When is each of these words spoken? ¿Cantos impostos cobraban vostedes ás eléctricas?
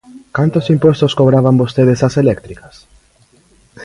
¿Cantos 0.35 0.69
impostos 0.75 1.15
cobraban 1.19 1.59
vostedes 1.61 1.99
ás 2.07 2.15
eléctricas? 2.23 2.75